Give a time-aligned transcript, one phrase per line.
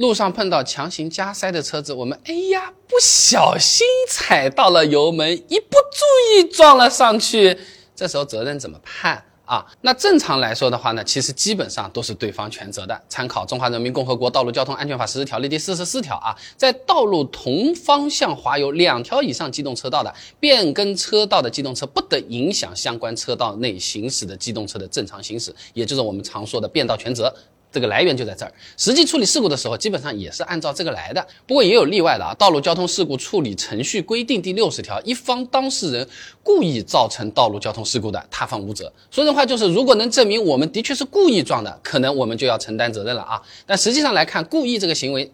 [0.00, 7.58] 路上碰到强行加塞的车子，我们哎呀不小心踩到了油门，一不注意撞了上去，
[7.94, 9.66] 这时候责任怎么判啊？
[9.82, 12.98] 那正常来说的话呢，其实基本上都是对方全责的。
[13.10, 20.10] 参考《中华人民共和国道路交通安全法实施条例》第四十四条啊，在道路同方向划有两条以上机动车道的，
[20.40, 27.30] 变更车道的机动车不得影响相关车道内行驶的机动车的正常行驶，也就是我们常说的变道全责。
[27.72, 31.24] 这个来源就在这儿，实际处理事故的时候，基本上也是按照这个来的。
[31.46, 36.08] 不过也有例外的啊，《道路交通事故处理程序规定》第六十条，一方当事人
[36.42, 38.92] 故意造成道路交通事故的，他方无责。
[39.10, 43.40] 说人话就是，如果能证明我们的确是故意撞的，可能我们就要承担责任了啊。
[43.66, 45.30] 但实际上来看，故意这个行为。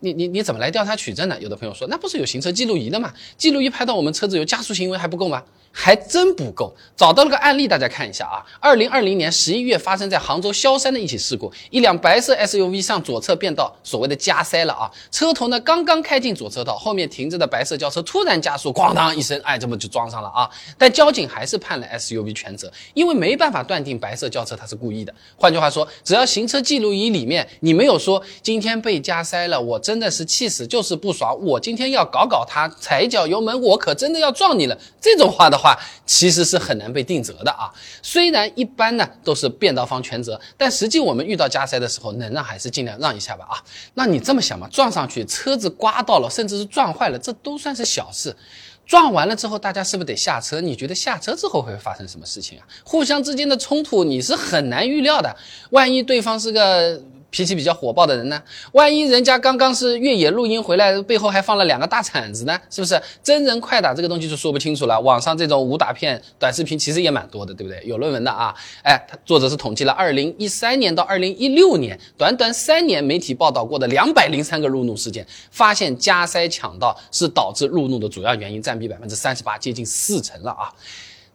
[0.00, 1.36] 你你你怎么来调查取证呢？
[1.40, 3.12] 有的朋友说，那不是有行车记录仪的吗？
[3.38, 5.42] 记录仪拍到我们车子有加速行为还不够吗？
[5.72, 6.74] 还真不够。
[6.96, 8.44] 找到了个案例，大家看一下啊。
[8.60, 14.90] 二零二零年十一月发生在杭州萧山的一起事故，一辆白色 SUV 上左侧变道，所谓的加塞了啊。
[15.10, 20.48] 车头呢刚刚开进左车道，后面停着的白色轿车突然加速，咣当一声，哎，这么就撞上了啊。
[20.78, 25.14] 但交警还是判了 SUV 全责，因为没办法断定白色轿车它是故意的。
[25.36, 29.80] 换句话说，只要行车记录仪里面你没有说今天被加塞了，我。
[29.86, 31.34] 真真的是气死，就是不爽。
[31.40, 34.78] 我今天要搞搞他，踩一脚油门，我可真的要撞你了。
[35.00, 37.72] 这种话的话，其实是很难被定责的啊。
[38.02, 43.56] 虽然一般呢都是变道方全责，但实际我们遇到加塞的时候，能让还是尽量让一下吧啊。
[43.94, 48.36] 那你这么想嘛，撞上去，车子刮到了，甚至是撞坏了，这都算是小事。
[48.84, 50.60] 撞完了之后，大家是不是得下车？
[50.60, 52.66] 你觉得下车之后会发生什么事情啊？
[52.84, 55.34] 互相之间的冲突你是很难预料的，
[55.70, 57.00] 万一对方是个。
[57.36, 58.42] 脾气比较火爆的人呢？
[58.72, 62.58] 万一人家刚刚是越野录音回来，背后还放了两个大铲子呢？
[62.70, 62.98] 是不是？
[63.22, 64.98] 真人快打这个东西就说不清楚了。
[64.98, 67.78] 网上这种武打片短视频其实也蛮多的，对不对？
[67.84, 68.54] 有论文的啊。
[68.82, 80.72] 哎，作者是统计了二零一三年到二零一六年短短三年媒体报道过的两百零三个路怒事件，发现加塞抢道是导致路怒的主要原因，占比百分之三十八，接近四成了啊。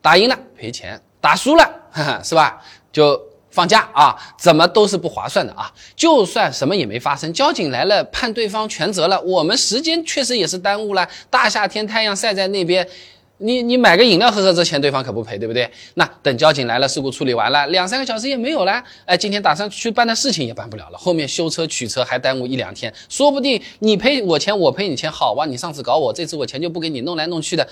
[0.00, 1.70] 打赢了赔钱，打输了
[2.24, 2.64] 是吧？
[2.90, 3.29] 就。
[3.50, 5.72] 放假啊，怎么都是不划算的啊！
[5.96, 11.08] 就算什么也没发生，交警来了判对方全责了，我们时间确实也是耽误了。
[11.28, 12.86] 大夏天太阳晒在那边，
[13.38, 15.68] 你你买个饮料喝喝，这钱对方可不赔，对不对？
[15.94, 25.44] 那等交警来了，事故处理完了，两三个小时也没有了，哎，今天打算去办的事情也办不了了，后面修车取车还耽误一两天，说不定你赔我钱，我赔你钱，好哇！
[25.46, 27.66] 你上次搞我，这次我钱就不给你，弄来弄去的，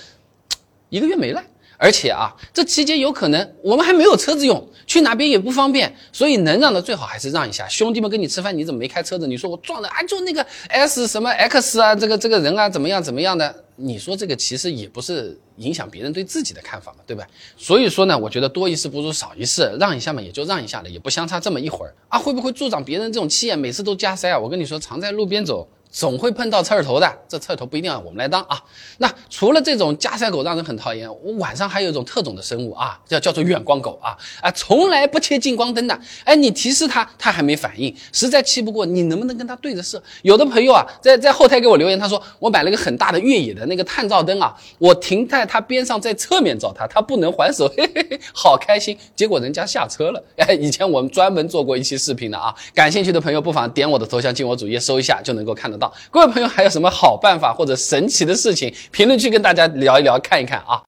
[0.89, 1.43] 一个月没了。
[1.81, 7.69] 而且啊，这期间有可能我们还没有车子用，去哪边也不方便，所以能让的最好还是让一下。
[7.69, 9.29] 兄弟们跟你吃饭，你怎么没开车子？
[9.29, 13.65] 你说我撞的，啊，就那个 S 什么 X 啊，这个这个人啊，怎么样怎么样的？
[13.77, 17.25] 你说这个其实也不是影响别人对自己的看法嘛，对吧？
[17.57, 22.19] 所以说呢，我觉得多一事不如少一事，让一下嘛，也就让一下了，也不相差这么一会儿啊。
[22.19, 23.57] 会不会助长别人这种气焰？
[23.57, 24.37] 每次都加塞啊？
[24.37, 25.69] 我跟你说，常在路边走。
[25.91, 28.63] 总会碰到刺儿头的，这刺儿头不一定要我们来当啊。
[28.99, 35.99] 那除了这种加塞狗让人很讨厌，我晚上还有一种特种的生物啊，叫叫做远光狗啊啊，从来不切近光灯的。
[36.25, 40.03] 哎，你提示它，它还没反应，实在气不过，你能不能跟它对着射？
[40.23, 48.97] 有的朋友啊，在在后台给我留言，他说我买了个很大的越野的那个探照灯啊，我停在它边上，在侧面照它，它不能还手， 嘿嘿嘿，好开心。
[49.17, 50.23] 结果人家下车了。
[50.37, 55.78] 哎， 以前我们专门做过一期视频的啊，感兴趣的朋友不妨点我的头像进我主页搜一下，就能够看到
[56.11, 60.83] 各位朋友，还有什么好办法或者神奇的事情，评论区跟大家聊一聊，看一看啊。